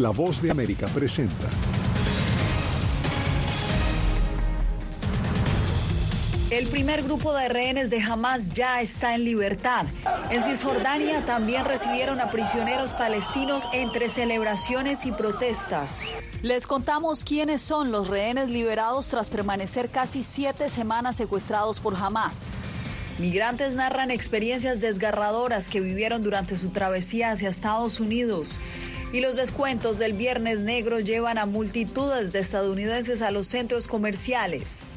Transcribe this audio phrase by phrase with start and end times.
[0.00, 1.48] La voz de América presenta.
[6.50, 9.86] El primer grupo de rehenes de Hamas ya está en libertad.
[10.30, 16.00] En Cisjordania también recibieron a prisioneros palestinos entre celebraciones y protestas.
[16.42, 22.50] Les contamos quiénes son los rehenes liberados tras permanecer casi siete semanas secuestrados por Hamas.
[23.20, 28.58] Migrantes narran experiencias desgarradoras que vivieron durante su travesía hacia Estados Unidos.
[29.14, 34.88] Y los descuentos del Viernes Negro llevan a multitudes de estadounidenses a los centros comerciales.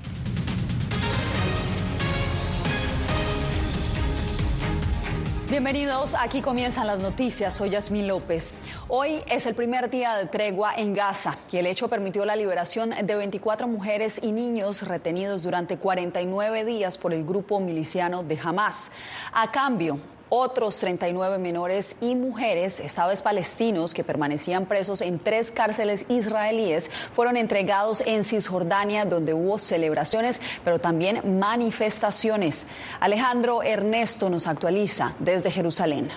[5.51, 7.53] Bienvenidos, aquí comienzan las noticias.
[7.53, 8.55] Soy Yasmín López.
[8.87, 12.95] Hoy es el primer día de tregua en Gaza y el hecho permitió la liberación
[12.99, 18.91] de 24 mujeres y niños retenidos durante 49 días por el grupo miliciano de Hamas.
[19.31, 19.99] A cambio,
[20.29, 26.91] otros 39 menores y mujeres, esta vez palestinos, que permanecían presos en tres cárceles israelíes,
[27.13, 32.67] fueron entregados en Cisjordania, donde hubo celebraciones, pero también manifestaciones.
[32.99, 36.09] Alejandro Ernesto nos actualiza desde Jerusalén.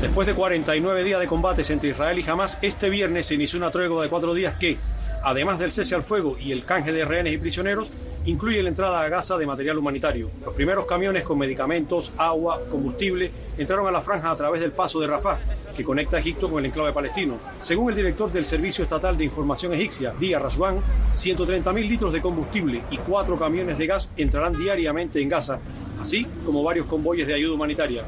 [0.00, 3.70] Después de 49 días de combates entre Israel y Hamas, este viernes se inició una
[3.70, 4.78] tregua de cuatro días que,
[5.22, 7.90] además del cese al fuego y el canje de rehenes y prisioneros,
[8.26, 10.30] incluye la entrada a Gaza de material humanitario.
[10.44, 15.00] Los primeros camiones con medicamentos, agua, combustible entraron a la franja a través del paso
[15.00, 15.38] de Rafah,
[15.76, 17.38] que conecta Egipto con el enclave palestino.
[17.58, 22.82] Según el director del Servicio Estatal de Información Egipcia, Dia Raswan, 130.000 litros de combustible
[22.90, 25.60] y cuatro camiones de gas entrarán diariamente en Gaza
[26.00, 28.04] así como varios convoyes de ayuda humanitaria.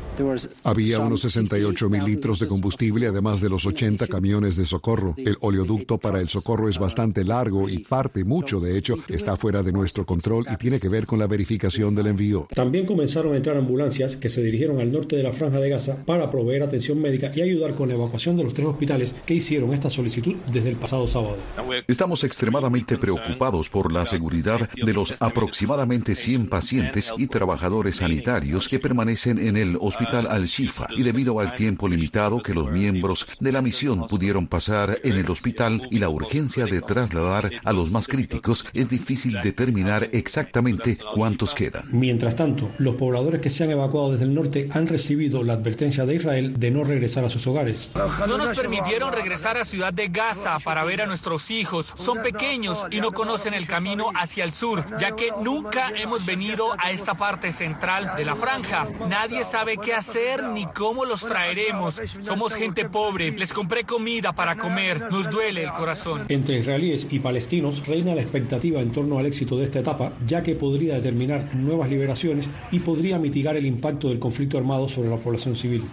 [0.64, 5.14] Había unos 68 mil litros de combustible, además de los 80 camiones de socorro.
[5.16, 9.62] El oleoducto para el socorro es bastante largo y parte, mucho de hecho, está fuera
[9.62, 12.46] de nuestro control y tiene que ver con la verificación del envío.
[12.54, 16.04] También comenzaron a entrar ambulancias que se dirigieron al norte de la franja de Gaza
[16.04, 19.72] para proveer atención médica y ayudar con la evacuación de los tres hospitales que hicieron
[19.74, 21.36] esta solicitud desde el pasado sábado.
[21.86, 28.78] Estamos extremadamente preocupados por la seguridad de los aproximadamente 100 pacientes y trabajadores sanitarios que
[28.78, 33.62] permanecen en el Hospital Al-Shifa y debido al tiempo limitado que los miembros de la
[33.62, 38.66] misión pudieron pasar en el hospital y la urgencia de trasladar a los más críticos,
[38.74, 41.84] es difícil determinar exactamente cuántos quedan.
[41.90, 46.06] Mientras tanto, los pobladores que se han evacuado desde el norte han recibido la advertencia
[46.06, 47.90] de Israel de no regresar a sus hogares.
[48.28, 51.92] No nos permitieron regresar a Ciudad de Gaza para ver a nuestros hijos.
[51.96, 56.68] Son pequeños y no conocen el camino hacia el sur, ya que nunca hemos venido
[56.78, 58.86] a esta parte central central de la franja.
[59.08, 62.00] Nadie sabe qué hacer ni cómo los traeremos.
[62.20, 63.30] Somos gente pobre.
[63.30, 65.10] Les compré comida para comer.
[65.10, 66.26] Nos duele el corazón.
[66.28, 70.42] Entre israelíes y palestinos reina la expectativa en torno al éxito de esta etapa, ya
[70.42, 75.16] que podría determinar nuevas liberaciones y podría mitigar el impacto del conflicto armado sobre la
[75.16, 75.84] población civil.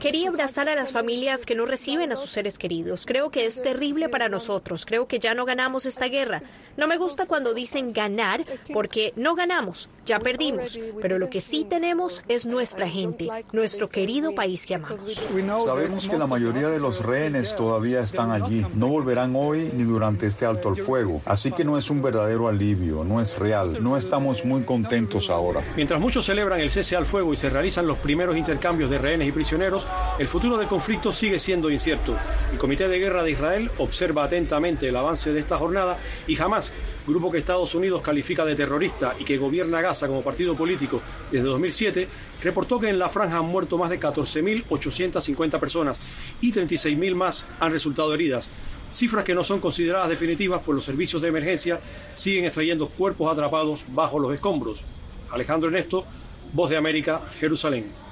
[0.00, 3.06] Quería abrazar a las familias que no reciben a sus seres queridos.
[3.06, 4.84] Creo que es terrible para nosotros.
[4.84, 6.42] Creo que ya no ganamos esta guerra.
[6.76, 10.78] No me gusta cuando dicen ganar porque no ganamos, ya perdimos.
[11.00, 15.22] Pero lo que sí tenemos es nuestra gente, nuestro querido país que amamos.
[15.64, 18.66] Sabemos que la mayoría de los rehenes todavía están allí.
[18.74, 21.22] No volverán hoy ni durante este alto el fuego.
[21.24, 23.80] Así que no es un verdadero alivio, no es real.
[23.80, 25.62] No estamos muy contentos ahora.
[25.76, 29.28] Mientras muchos celebran el cese al fuego y se realizan los primeros intercambios de rehenes
[29.28, 29.86] y prisioneros,
[30.18, 32.16] el futuro del conflicto sigue siendo incierto.
[32.50, 36.72] El Comité de Guerra de Israel observa atentamente el avance de esta jornada y jamás
[37.06, 41.46] grupo que Estados Unidos califica de terrorista y que gobierna Gaza como partido político desde
[41.46, 42.08] 2007,
[42.42, 45.98] reportó que en la franja han muerto más de 14.850 personas
[46.40, 48.48] y 36.000 más han resultado heridas.
[48.90, 51.80] Cifras que no son consideradas definitivas, pues los servicios de emergencia
[52.14, 54.82] siguen extrayendo cuerpos atrapados bajo los escombros.
[55.30, 56.04] Alejandro Ernesto,
[56.52, 58.02] Voz de América, Jerusalén.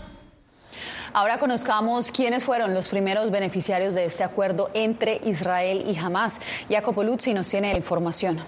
[1.13, 6.41] Ahora conozcamos quiénes fueron los primeros beneficiarios de este acuerdo entre Israel y Hamas.
[6.71, 8.39] Jacopo Luzzi nos tiene la información.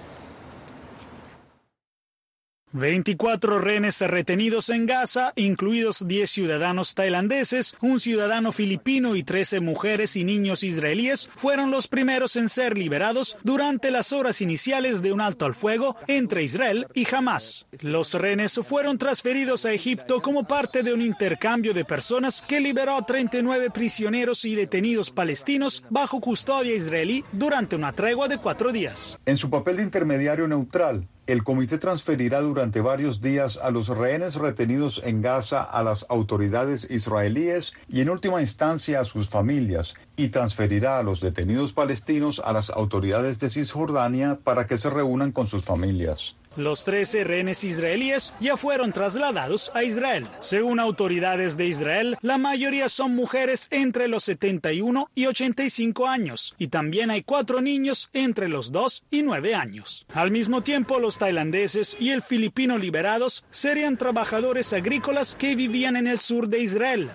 [2.73, 10.17] 24 rehenes retenidos en Gaza, incluidos 10 ciudadanos tailandeses, un ciudadano filipino y 13 mujeres
[10.17, 15.21] y niños israelíes, fueron los primeros en ser liberados durante las horas iniciales de un
[15.21, 17.67] alto al fuego entre Israel y Hamas.
[17.81, 22.97] Los rehenes fueron transferidos a Egipto como parte de un intercambio de personas que liberó
[22.97, 29.19] a 39 prisioneros y detenidos palestinos bajo custodia israelí durante una tregua de cuatro días.
[29.27, 34.35] En su papel de intermediario neutral, el comité transferirá durante varios días a los rehenes
[34.35, 40.29] retenidos en Gaza a las autoridades israelíes y en última instancia a sus familias y
[40.29, 45.47] transferirá a los detenidos palestinos a las autoridades de Cisjordania para que se reúnan con
[45.47, 46.35] sus familias.
[46.57, 50.27] Los 13 rehenes israelíes ya fueron trasladados a Israel.
[50.41, 56.69] Según autoridades de Israel, la mayoría son mujeres entre los 71 y 85 años y
[56.69, 60.07] también hay cuatro niños entre los 2 y 9 años.
[60.13, 66.07] Al mismo tiempo, los tailandeses y el filipino liberados serían trabajadores agrícolas que vivían en
[66.07, 67.11] el sur de Israel.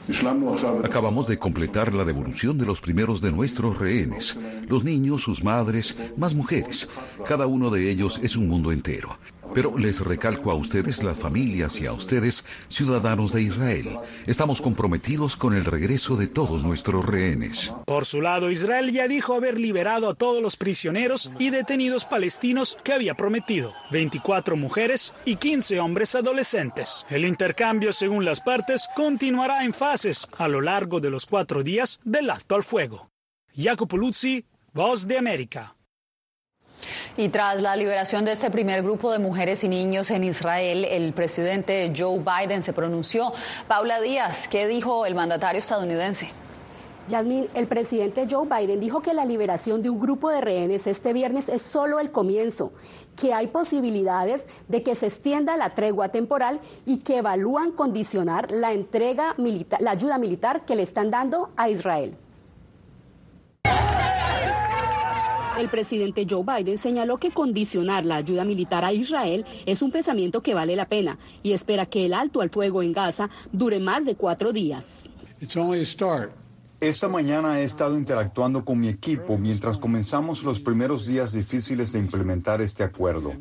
[0.83, 4.37] Acabamos de completar la devolución de los primeros de nuestros rehenes.
[4.67, 6.89] Los niños, sus madres, más mujeres.
[7.27, 9.19] Cada uno de ellos es un mundo entero.
[9.53, 15.35] Pero les recalco a ustedes, las familias y a ustedes, ciudadanos de Israel, estamos comprometidos
[15.35, 17.73] con el regreso de todos nuestros rehenes.
[17.85, 22.77] Por su lado, Israel ya dijo haber liberado a todos los prisioneros y detenidos palestinos
[22.83, 27.05] que había prometido, 24 mujeres y 15 hombres adolescentes.
[27.09, 31.99] El intercambio, según las partes, continuará en fases a lo largo de los cuatro días
[32.03, 33.09] del alto al fuego.
[33.55, 35.76] Jacopo Luzzi, Voz de América.
[37.17, 41.13] Y tras la liberación de este primer grupo de mujeres y niños en Israel, el
[41.13, 43.33] presidente Joe Biden se pronunció.
[43.67, 46.29] Paula Díaz, ¿qué dijo el mandatario estadounidense?
[47.07, 51.13] Yasmin, el presidente Joe Biden dijo que la liberación de un grupo de rehenes este
[51.13, 52.73] viernes es solo el comienzo,
[53.15, 58.73] que hay posibilidades de que se extienda la tregua temporal y que evalúan condicionar la
[58.73, 62.17] entrega militar, la ayuda militar que le están dando a Israel.
[65.57, 70.43] El presidente Joe Biden señaló que condicionar la ayuda militar a Israel es un pensamiento
[70.43, 74.05] que vale la pena y espera que el alto al fuego en Gaza dure más
[74.05, 75.09] de cuatro días.
[76.79, 81.97] Esta mañana he estado interactuando con mi equipo mientras comenzamos los primeros días difíciles de
[81.97, 83.33] implementar este acuerdo.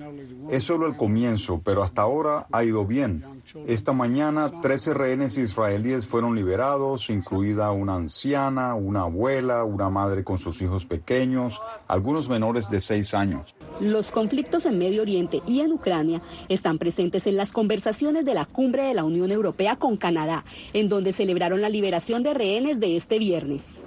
[0.51, 3.25] Es solo el comienzo, pero hasta ahora ha ido bien.
[3.67, 10.39] Esta mañana, 13 rehenes israelíes fueron liberados, incluida una anciana, una abuela, una madre con
[10.39, 13.55] sus hijos pequeños, algunos menores de 6 años.
[13.79, 18.47] Los conflictos en Medio Oriente y en Ucrania están presentes en las conversaciones de la
[18.47, 22.97] cumbre de la Unión Europea con Canadá, en donde celebraron la liberación de rehenes de
[22.97, 23.83] este viernes.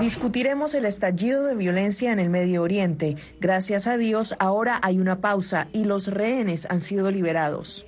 [0.00, 3.16] Discutiremos el estallido de violencia en el Medio Oriente.
[3.40, 7.86] Gracias a Dios, ahora hay una pausa y los rehenes han sido liberados.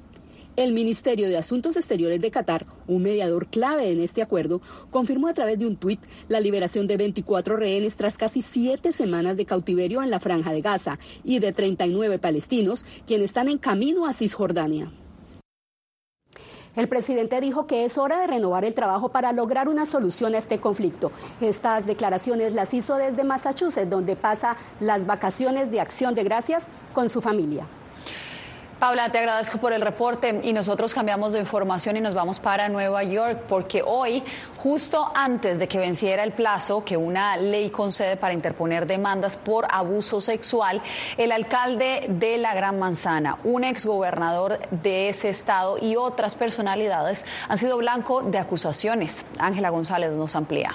[0.56, 5.34] El Ministerio de Asuntos Exteriores de Qatar, un mediador clave en este acuerdo, confirmó a
[5.34, 10.02] través de un tuit la liberación de 24 rehenes tras casi siete semanas de cautiverio
[10.02, 14.90] en la franja de Gaza y de 39 palestinos, quienes están en camino a Cisjordania.
[16.76, 20.38] El presidente dijo que es hora de renovar el trabajo para lograr una solución a
[20.38, 21.11] este conflicto.
[21.40, 27.08] Estas declaraciones las hizo desde Massachusetts, donde pasa las vacaciones de acción de gracias con
[27.08, 27.67] su familia.
[28.78, 32.69] Paula, te agradezco por el reporte y nosotros cambiamos de información y nos vamos para
[32.69, 34.23] Nueva York porque hoy,
[34.58, 39.67] justo antes de que venciera el plazo que una ley concede para interponer demandas por
[39.70, 40.82] abuso sexual,
[41.17, 47.56] el alcalde de la Gran Manzana, un exgobernador de ese estado y otras personalidades han
[47.56, 49.25] sido blanco de acusaciones.
[49.38, 50.72] Ángela González nos amplía.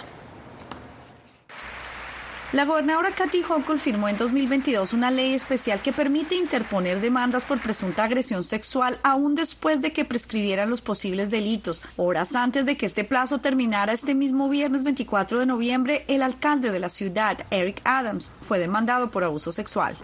[2.53, 7.61] La gobernadora Kathy Hochul firmó en 2022 una ley especial que permite interponer demandas por
[7.61, 11.81] presunta agresión sexual aún después de que prescribieran los posibles delitos.
[11.95, 16.71] Horas antes de que este plazo terminara este mismo viernes 24 de noviembre, el alcalde
[16.71, 19.95] de la ciudad, Eric Adams, fue demandado por abuso sexual.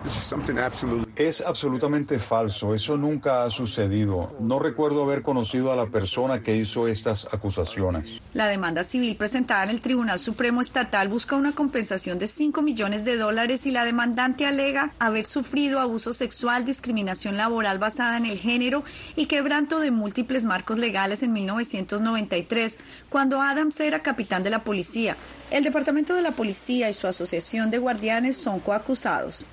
[1.18, 2.74] Es absolutamente falso.
[2.74, 4.34] Eso nunca ha sucedido.
[4.40, 8.22] No recuerdo haber conocido a la persona que hizo estas acusaciones.
[8.34, 13.04] La demanda civil presentada en el Tribunal Supremo Estatal busca una compensación de 5 millones
[13.04, 18.38] de dólares y la demandante alega haber sufrido abuso sexual, discriminación laboral basada en el
[18.38, 18.84] género
[19.16, 22.78] y quebranto de múltiples marcos legales en 1993,
[23.10, 25.18] cuando Adams era capitán de la policía.
[25.50, 29.48] El Departamento de la Policía y su Asociación de Guardianes son coacusados.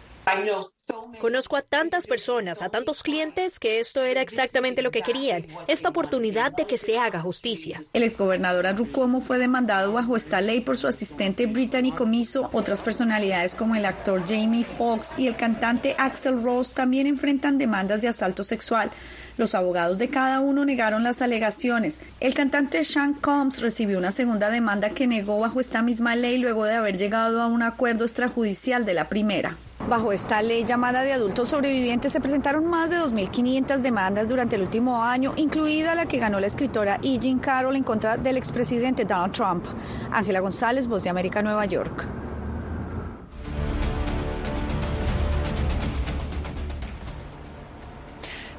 [1.21, 5.89] Conozco a tantas personas, a tantos clientes, que esto era exactamente lo que querían, esta
[5.89, 7.81] oportunidad de que se haga justicia.
[7.93, 12.51] El exgobernador Andrew Cuomo fue demandado bajo esta ley por su asistente Brittany Comiso.
[12.53, 18.01] Otras personalidades como el actor Jamie Foxx y el cantante Axel Rose también enfrentan demandas
[18.01, 18.91] de asalto sexual.
[19.37, 21.99] Los abogados de cada uno negaron las alegaciones.
[22.21, 26.65] El cantante Sean Combs recibió una segunda demanda que negó bajo esta misma ley luego
[26.65, 29.57] de haber llegado a un acuerdo extrajudicial de la primera.
[29.89, 34.63] Bajo esta ley llamada de adultos sobrevivientes se presentaron más de 2.500 demandas durante el
[34.63, 37.19] último año, incluida la que ganó la escritora E.
[37.19, 39.67] Jean Carroll en contra del expresidente Donald Trump.
[40.11, 42.24] Ángela González, Voz de América, Nueva York.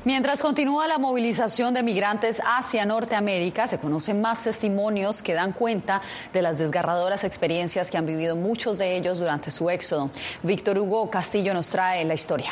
[0.05, 5.99] Mientras continúa la movilización de migrantes hacia Norteamérica, se conocen más testimonios que dan cuenta
[6.31, 10.11] de las desgarradoras experiencias que han vivido muchos de ellos durante su éxodo.
[10.43, 12.51] Víctor Hugo Castillo nos trae la historia.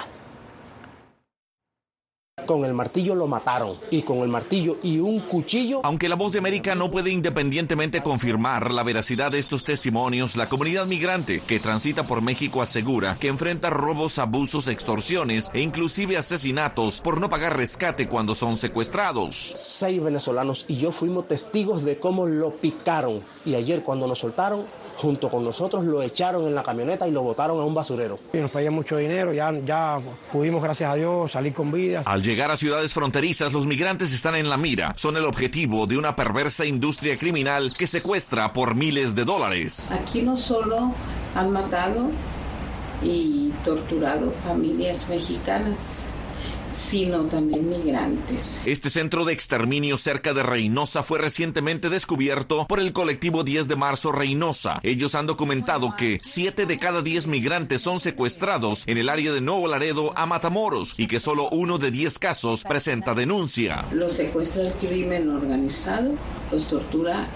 [2.48, 5.82] Con el martillo lo mataron y con el martillo y un cuchillo.
[5.84, 10.50] Aunque la voz de América no puede independientemente confirmar la veracidad de estos testimonios, la
[10.50, 17.02] comunidad migrante que transita por México asegura que enfrenta robos, abusos, extorsiones e inclusive asesinatos
[17.02, 19.54] por no pagar rescate cuando son secuestrados.
[19.56, 24.66] Seis venezolanos y yo fuimos testigos de cómo lo picaron y ayer cuando nos soltaron
[24.98, 28.20] junto con nosotros lo echaron en la camioneta y lo botaron a un basurero.
[28.34, 30.00] Y nos pedían mucho dinero, ya, ya
[30.32, 32.04] pudimos, gracias a Dios, salir con vida.
[32.06, 34.94] Al llegar a ciudades fronterizas, los migrantes están en la mira.
[34.96, 39.92] Son el objetivo de una perversa industria criminal que secuestra por miles de dólares.
[39.92, 40.94] Aquí no solo
[41.36, 42.10] han matado
[43.04, 46.10] y torturado familias mexicanas,
[46.74, 48.62] sino también migrantes.
[48.66, 53.76] Este centro de exterminio cerca de Reynosa fue recientemente descubierto por el colectivo 10 de
[53.76, 54.80] marzo Reynosa.
[54.84, 59.42] Ellos han documentado que 7 de cada 10 migrantes son secuestrados en el área de
[59.42, 63.86] Nuevo Laredo a Matamoros y que solo uno de 10 casos presenta denuncia.
[63.92, 66.14] Los secuestra el crimen organizado,
[66.52, 67.28] los tortura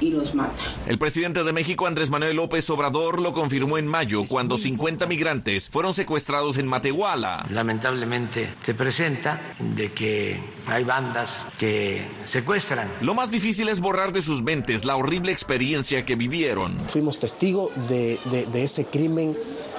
[0.00, 0.54] y los mata.
[0.86, 5.70] El presidente de México, Andrés Manuel López Obrador, lo confirmó en mayo cuando 50 migrantes
[5.70, 7.46] fueron secuestrados en Matehuala.
[7.50, 12.88] Lamentablemente se presenta de que hay bandas que secuestran.
[13.00, 16.78] Lo más difícil es borrar de sus mentes la horrible experiencia que vivieron.
[16.88, 19.36] Fuimos testigos de, de, de ese crimen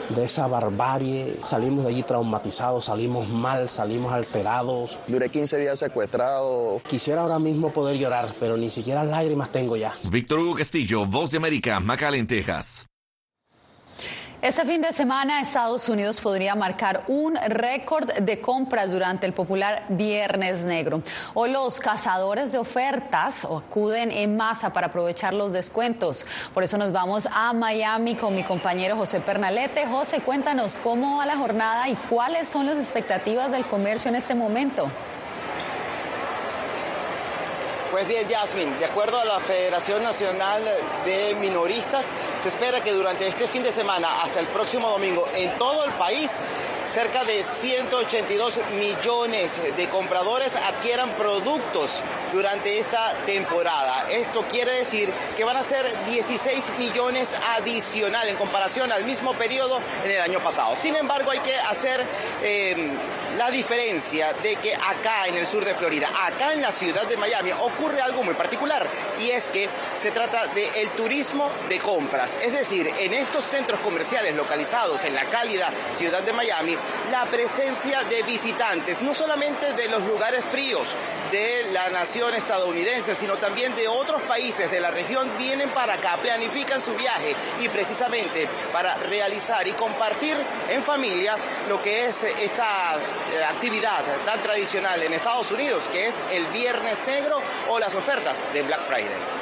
[0.10, 1.36] de esa barbarie.
[1.44, 4.98] Salimos de allí traumatizados, salimos mal, salimos alterados.
[5.08, 6.82] Duré 15 días secuestrado.
[6.88, 9.94] Quisiera ahora mismo poder llorar, pero ni siquiera lágrimas tengo ya.
[10.10, 12.89] Víctor Hugo Castillo, Voz de América, McAllen, Texas.
[14.42, 19.84] Este fin de semana Estados Unidos podría marcar un récord de compras durante el popular
[19.90, 21.02] Viernes Negro.
[21.34, 26.26] Hoy los cazadores de ofertas acuden en masa para aprovechar los descuentos.
[26.54, 29.86] Por eso nos vamos a Miami con mi compañero José Pernalete.
[29.88, 34.36] José, cuéntanos cómo va la jornada y cuáles son las expectativas del comercio en este
[34.36, 34.90] momento.
[37.92, 40.64] Pues bien, Jasmine, de acuerdo a la Federación Nacional
[41.06, 42.06] de Minoristas,
[42.44, 45.92] se espera que durante este fin de semana hasta el próximo domingo en todo el
[45.94, 46.30] país
[46.94, 54.08] cerca de 182 millones de compradores adquieran productos durante esta temporada.
[54.12, 59.80] Esto quiere decir que van a ser 16 millones adicional en comparación al mismo periodo
[60.04, 60.76] en el año pasado.
[60.76, 62.06] Sin embargo, hay que hacer
[62.44, 62.92] eh,
[63.40, 67.16] la diferencia de que acá en el sur de Florida, acá en la ciudad de
[67.16, 68.86] Miami, ocurre algo muy particular
[69.18, 72.38] y es que se trata del turismo de compras.
[72.42, 76.76] Es decir, en estos centros comerciales localizados en la cálida ciudad de Miami,
[77.12, 80.90] la presencia de visitantes, no solamente de los lugares fríos
[81.32, 86.18] de la nación estadounidense, sino también de otros países de la región, vienen para acá,
[86.22, 90.36] planifican su viaje y precisamente para realizar y compartir
[90.70, 92.94] en familia lo que es esta
[93.50, 98.64] actividad tan tradicional en Estados Unidos, que es el Viernes Negro o las ofertas de
[98.64, 99.40] Black Friday.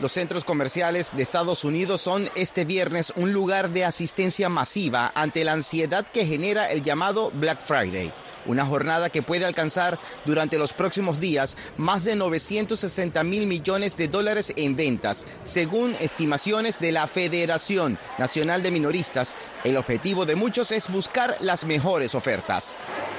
[0.00, 5.42] Los centros comerciales de Estados Unidos son este viernes un lugar de asistencia masiva ante
[5.42, 8.12] la ansiedad que genera el llamado Black Friday
[8.46, 14.08] una jornada que puede alcanzar durante los próximos días más de 960 mil millones de
[14.08, 19.36] dólares en ventas, según estimaciones de la Federación Nacional de Minoristas.
[19.64, 22.74] El objetivo de muchos es buscar las mejores ofertas.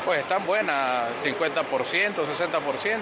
[0.06, 3.00] Pues están buenas, 50%, 60%.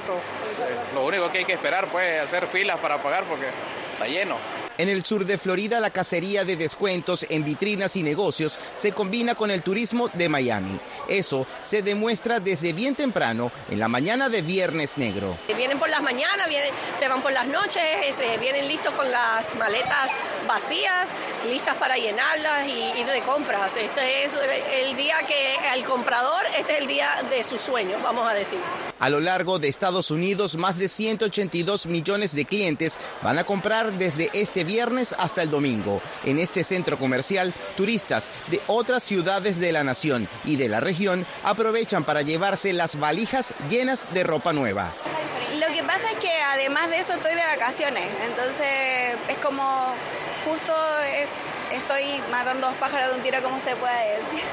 [0.93, 3.45] Lo único que hay que esperar pues hacer filas para pagar porque
[3.93, 4.37] está lleno.
[4.77, 9.33] En el sur de Florida, la cacería de descuentos en vitrinas y negocios se combina
[9.33, 10.79] con el turismo de Miami.
[11.07, 15.35] Eso se demuestra desde bien temprano en la mañana de Viernes Negro.
[15.55, 16.69] Vienen por las mañanas, vienen,
[16.99, 17.81] se van por las noches,
[18.15, 20.11] se vienen listos con las maletas
[20.47, 21.09] vacías,
[21.49, 23.75] listas para llenarlas y ir de compras.
[23.75, 24.33] Este es
[24.73, 28.59] el día que al comprador, este es el día de sus sueños, vamos a decir.
[28.99, 33.93] A lo largo de Estados Unidos, más de 182 millones de clientes van a comprar
[33.93, 36.01] desde este viernes hasta el domingo.
[36.23, 41.25] En este centro comercial, turistas de otras ciudades de la nación y de la región
[41.43, 44.93] aprovechan para llevarse las valijas llenas de ropa nueva.
[45.59, 49.95] Lo que pasa es que además de eso estoy de vacaciones, entonces es como
[50.45, 50.73] justo
[51.71, 54.43] estoy matando dos pájaros de un tiro, como se puede decir.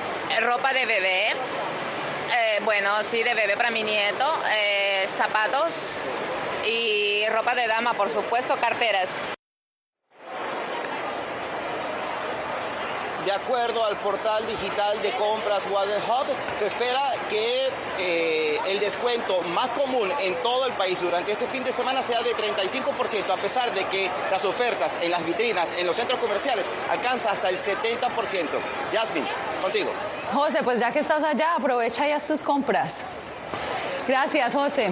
[0.40, 1.28] Ropa de bebé.
[1.28, 6.00] Eh, bueno, sí, de bebé para mi nieto, eh, zapatos
[6.66, 9.08] y ropa de dama, por supuesto, carteras.
[13.24, 16.26] De acuerdo al portal digital de compras Water Hub,
[16.58, 17.00] se espera
[17.30, 22.02] que eh, el descuento más común en todo el país durante este fin de semana
[22.02, 26.20] sea de 35%, a pesar de que las ofertas en las vitrinas, en los centros
[26.20, 28.00] comerciales, alcanza hasta el 70%.
[28.92, 29.26] Jasmine,
[29.62, 29.90] contigo.
[30.30, 33.06] José, pues ya que estás allá, aprovecha y haz tus compras.
[34.06, 34.90] Gracias, José.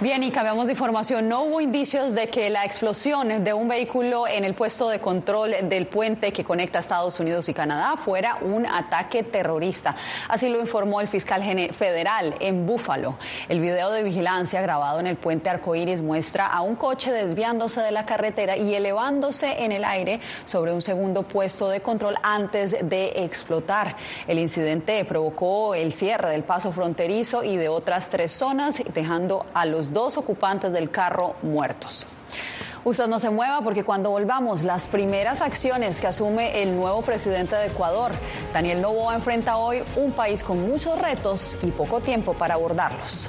[0.00, 1.28] Bien, y cambiamos de información.
[1.28, 5.56] No hubo indicios de que la explosión de un vehículo en el puesto de control
[5.64, 9.96] del puente que conecta Estados Unidos y Canadá fuera un ataque terrorista.
[10.28, 13.18] Así lo informó el fiscal federal en Búfalo.
[13.48, 17.90] El video de vigilancia grabado en el puente Arcoíris muestra a un coche desviándose de
[17.90, 23.24] la carretera y elevándose en el aire sobre un segundo puesto de control antes de
[23.24, 23.96] explotar.
[24.28, 29.66] El incidente provocó el cierre del paso fronterizo y de otras tres zonas, dejando a
[29.66, 32.06] los dos ocupantes del carro muertos.
[32.84, 37.56] Usted no se mueva porque cuando volvamos, las primeras acciones que asume el nuevo presidente
[37.56, 38.12] de Ecuador,
[38.52, 43.28] Daniel Novoa, enfrenta hoy un país con muchos retos y poco tiempo para abordarlos.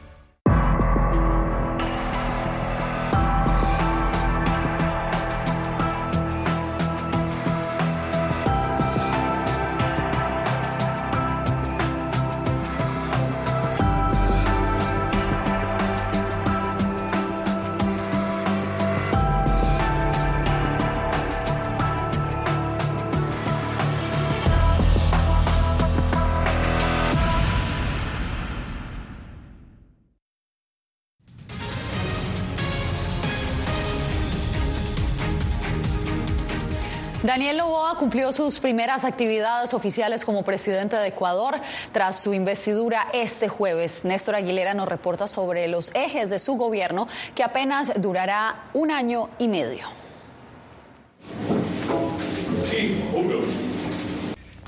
[37.23, 43.47] Daniel Loboa cumplió sus primeras actividades oficiales como presidente de Ecuador tras su investidura este
[43.47, 44.03] jueves.
[44.03, 49.29] Néstor Aguilera nos reporta sobre los ejes de su gobierno que apenas durará un año
[49.37, 49.85] y medio.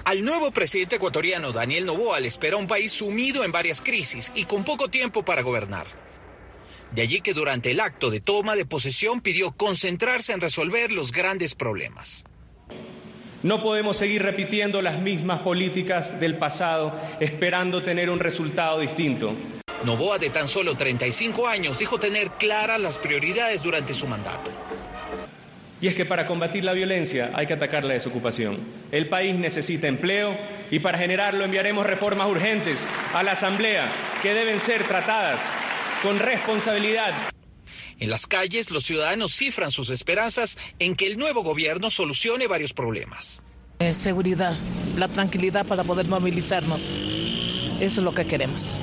[0.06, 4.46] Al nuevo presidente ecuatoriano Daniel Novoa le espera un país sumido en varias crisis y
[4.46, 5.88] con poco tiempo para gobernar.
[6.92, 11.12] De allí que durante el acto de toma de posesión pidió concentrarse en resolver los
[11.12, 12.26] grandes problemas.
[13.43, 19.36] No podemos seguir repitiendo las mismas políticas del pasado esperando tener un resultado distinto.
[19.84, 24.49] Novoa, de tan solo 35 años, dijo tener claras las prioridades durante su mandato.
[25.82, 28.60] Y es que para combatir la violencia hay que atacar la desocupación.
[28.93, 30.38] El país necesita empleo
[30.71, 32.79] y para generarlo enviaremos reformas urgentes
[33.13, 35.41] a la Asamblea que deben ser tratadas
[36.01, 37.33] con responsabilidad.
[38.04, 42.74] En las calles, los ciudadanos cifran sus esperanzas en que el nuevo gobierno solucione varios
[42.74, 43.42] problemas.
[43.80, 44.54] Eh, seguridad,
[44.98, 46.94] la tranquilidad para poder movilizarnos.
[47.80, 48.78] Eso es lo que queremos.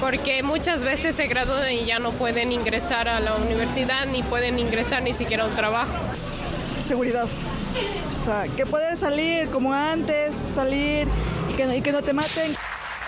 [0.00, 4.58] Porque muchas veces se gradúan y ya no pueden ingresar a la universidad ni pueden
[4.58, 5.94] ingresar ni siquiera a un trabajo.
[6.82, 7.28] Seguridad.
[8.16, 11.06] O sea, que poder salir como antes, salir
[11.48, 12.52] y que, y que no te maten.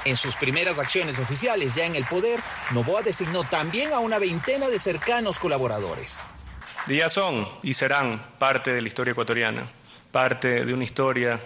[0.08, 2.40] En sus primeras acciones oficiales ya en el poder,
[2.70, 6.26] Novoa designó también a una veintena de cercanos colaboradores.
[6.86, 9.70] Ya son y serán parte de la historia ecuatoriana,
[10.10, 11.38] parte de una historia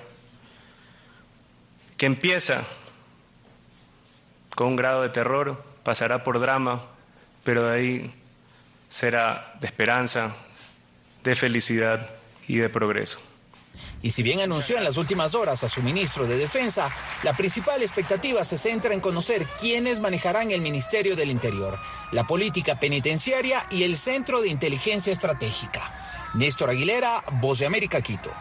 [1.96, 2.62] que empieza
[4.55, 6.85] con un grado de terror, pasará por drama,
[7.42, 8.14] pero de ahí
[8.88, 10.37] será de esperanza,
[11.25, 12.11] de felicidad
[12.46, 13.18] y de progreso.
[14.02, 16.90] Y si bien anunció en las últimas horas a su ministro de Defensa,
[17.22, 21.78] la principal expectativa se centra en conocer quiénes manejarán el Ministerio del Interior,
[22.11, 26.30] la política penitenciaria y el Centro de Inteligencia Estratégica.
[26.35, 28.32] Néstor Aguilera, Voz de América, Quito.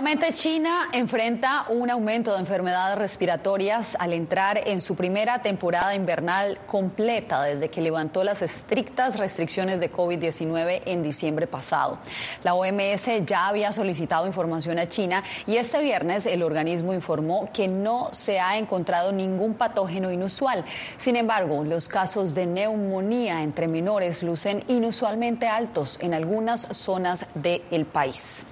[0.00, 6.60] Nuevamente China enfrenta un aumento de enfermedades respiratorias al entrar en su primera temporada invernal
[6.66, 11.98] completa desde que levantó las estrictas restricciones de COVID-19 en diciembre pasado.
[12.44, 17.66] La OMS ya había solicitado información a China y este viernes el organismo informó que
[17.66, 20.64] no se ha encontrado ningún patógeno inusual.
[20.96, 27.84] Sin embargo, los casos de neumonía entre menores lucen inusualmente altos en algunas zonas del
[27.84, 28.46] país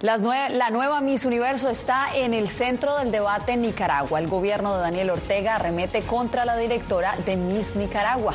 [0.00, 4.18] la nueva Miss Universo está en el centro del debate en Nicaragua.
[4.18, 8.34] El gobierno de Daniel Ortega arremete contra la directora de Miss Nicaragua.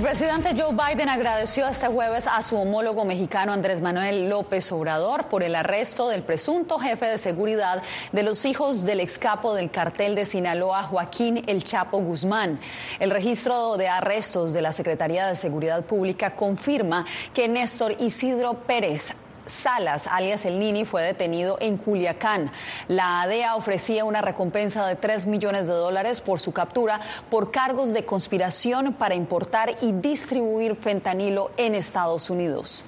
[0.00, 5.28] El presidente Joe Biden agradeció este jueves a su homólogo mexicano Andrés Manuel López Obrador
[5.28, 10.14] por el arresto del presunto jefe de seguridad de los hijos del excapo del cartel
[10.14, 12.60] de Sinaloa, Joaquín El Chapo Guzmán.
[12.98, 19.12] El registro de arrestos de la Secretaría de Seguridad Pública confirma que Néstor Isidro Pérez
[19.50, 22.50] Salas, alias El Nini, fue detenido en Culiacán.
[22.88, 27.92] La ADEA ofrecía una recompensa de 3 millones de dólares por su captura por cargos
[27.92, 32.84] de conspiración para importar y distribuir fentanilo en Estados Unidos.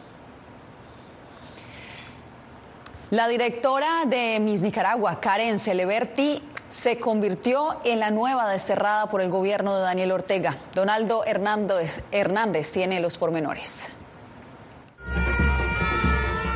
[3.11, 9.29] La directora de Miss Nicaragua, Karen Celeberti, se convirtió en la nueva desterrada por el
[9.29, 10.57] gobierno de Daniel Ortega.
[10.75, 13.91] Donaldo Hernández, Hernández tiene los pormenores.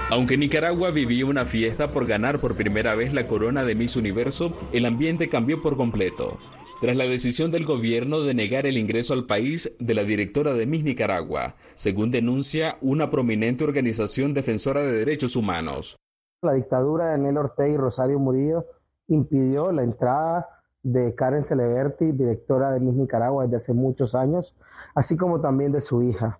[0.08, 4.52] Aunque Nicaragua vivía una fiesta por ganar por primera vez la corona de Miss Universo,
[4.72, 6.38] el ambiente cambió por completo.
[6.80, 10.64] Tras la decisión del gobierno de negar el ingreso al país de la directora de
[10.64, 15.96] Miss Nicaragua, según denuncia una prominente organización defensora de derechos humanos.
[16.40, 18.64] La dictadura de Daniel Ortega y Rosario Murillo
[19.08, 20.46] impidió la entrada
[20.84, 24.56] de Karen Celeberti, directora de Miss Nicaragua desde hace muchos años,
[24.94, 26.38] así como también de su hija.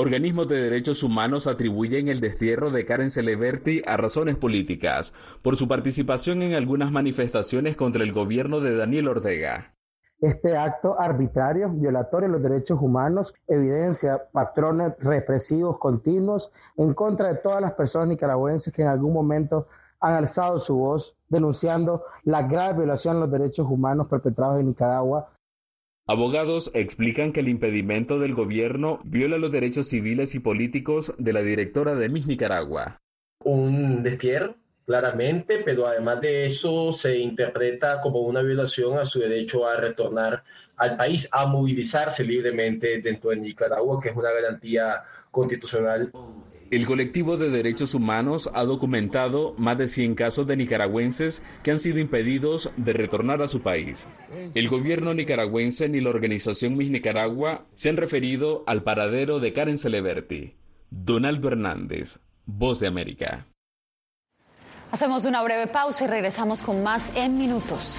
[0.00, 5.66] Organismos de derechos humanos atribuyen el destierro de Karen Celeberti a razones políticas, por su
[5.66, 9.74] participación en algunas manifestaciones contra el gobierno de Daniel Ortega.
[10.20, 17.40] Este acto arbitrario, violatorio de los derechos humanos, evidencia patrones represivos continuos en contra de
[17.40, 19.66] todas las personas nicaragüenses que en algún momento
[19.98, 25.28] han alzado su voz denunciando la grave violación de los derechos humanos perpetrados en Nicaragua
[26.10, 31.42] Abogados explican que el impedimento del gobierno viola los derechos civiles y políticos de la
[31.42, 32.98] directora de Miss Nicaragua.
[33.44, 34.54] Un destierro
[34.86, 40.44] claramente, pero además de eso se interpreta como una violación a su derecho a retornar
[40.78, 46.10] al país, a movilizarse libremente dentro de Nicaragua, que es una garantía constitucional.
[46.70, 51.78] El colectivo de derechos humanos ha documentado más de 100 casos de nicaragüenses que han
[51.78, 54.06] sido impedidos de retornar a su país.
[54.54, 59.78] El gobierno nicaragüense ni la organización Mis Nicaragua se han referido al paradero de Karen
[59.78, 60.56] Celeberti.
[60.90, 63.46] Donaldo Hernández, Voz de América.
[64.90, 67.98] Hacemos una breve pausa y regresamos con más en minutos.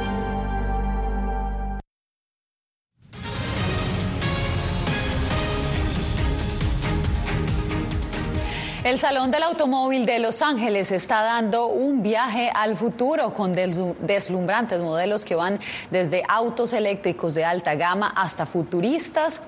[8.83, 14.81] El Salón del Automóvil de Los Ángeles está dando un viaje al futuro con deslumbrantes
[14.81, 15.59] modelos que van
[15.91, 19.43] desde autos eléctricos de alta gama hasta futuristas,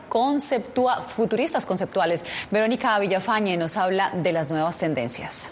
[1.08, 2.24] futuristas conceptuales.
[2.52, 5.50] Verónica Villafañe nos habla de las nuevas tendencias.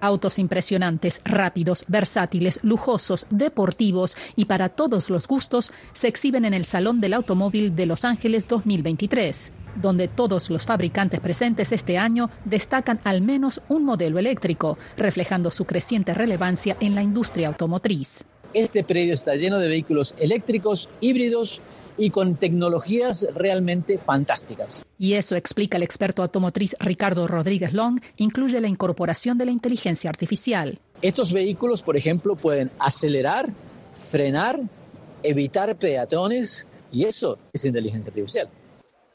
[0.00, 6.64] Autos impresionantes, rápidos, versátiles, lujosos, deportivos y para todos los gustos se exhiben en el
[6.64, 13.00] Salón del Automóvil de Los Ángeles 2023 donde todos los fabricantes presentes este año destacan
[13.04, 18.24] al menos un modelo eléctrico, reflejando su creciente relevancia en la industria automotriz.
[18.54, 21.60] Este predio está lleno de vehículos eléctricos, híbridos
[21.98, 24.84] y con tecnologías realmente fantásticas.
[24.98, 30.08] Y eso explica el experto automotriz Ricardo Rodríguez Long, incluye la incorporación de la inteligencia
[30.08, 30.78] artificial.
[31.02, 33.50] Estos vehículos, por ejemplo, pueden acelerar,
[33.96, 34.60] frenar,
[35.22, 38.48] evitar peatones y eso es inteligencia artificial.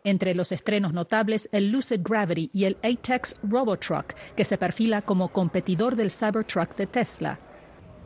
[0.05, 5.29] Entre los estrenos notables, el Lucid Gravity y el ATEX Robotruck, que se perfila como
[5.29, 7.39] competidor del Cybertruck de Tesla.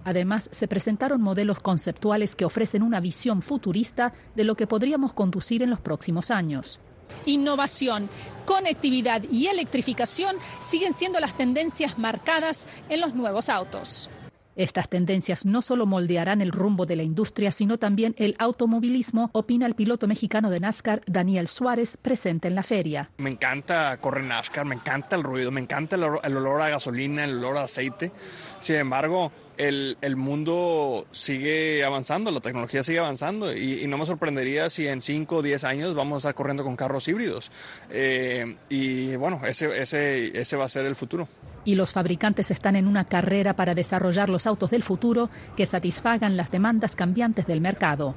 [0.03, 5.63] Además, se presentaron modelos conceptuales que ofrecen una visión futurista de lo que podríamos conducir
[5.63, 6.79] en los próximos años.
[7.25, 8.09] Innovación,
[8.45, 14.09] conectividad y electrificación siguen siendo las tendencias marcadas en los nuevos autos.
[14.57, 19.67] Estas tendencias no solo moldearán el rumbo de la industria, sino también el automovilismo, opina
[19.67, 23.11] el piloto mexicano de NASCAR, Daniel Suárez, presente en la feria.
[23.19, 27.37] Me encanta correr NASCAR, me encanta el ruido, me encanta el, olor a gasolina, el
[27.37, 28.11] olor a aceite.
[28.59, 34.87] Sin embargo, el, mundo sigue avanzando, la tecnología sigue avanzando y, no me sorprendería si
[34.87, 37.51] en 5 o 10 años vamos a estar corriendo con carros híbridos.
[37.91, 41.27] Eh, y bueno, ese, ese, ese va a ser el futuro
[41.67, 46.37] y los fabricantes están en una carrera para desarrollar los autos del futuro que satisfagan
[46.37, 48.15] las demandas cambiantes del mercado.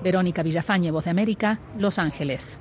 [0.00, 2.60] Verónica Villafañe, Voz de América, Los Ángeles.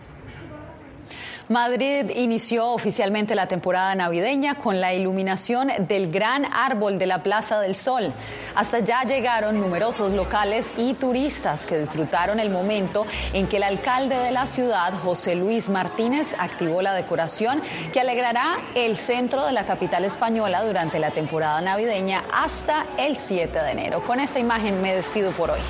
[1.50, 7.60] Madrid inició oficialmente la temporada navideña con la iluminación del gran árbol de la Plaza
[7.60, 8.14] del Sol.
[8.56, 14.16] Hasta ya llegaron numerosos locales y turistas que disfrutaron el momento en que el alcalde
[14.16, 19.66] de la ciudad, José Luis Martínez, activó la decoración que alegrará el centro de la
[19.66, 24.02] capital española durante la temporada navideña hasta el 7 de enero.
[24.06, 25.62] Con esta imagen me despido por hoy.